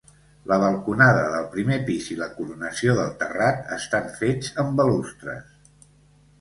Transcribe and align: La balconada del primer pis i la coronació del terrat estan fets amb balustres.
La 0.51 0.55
balconada 0.61 1.27
del 1.33 1.45
primer 1.57 1.77
pis 1.91 2.09
i 2.15 2.17
la 2.23 2.29
coronació 2.39 2.97
del 3.01 3.13
terrat 3.21 3.71
estan 3.79 4.11
fets 4.19 4.53
amb 4.67 4.77
balustres. 4.83 5.81